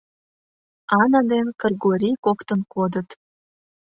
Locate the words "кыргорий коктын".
1.59-2.61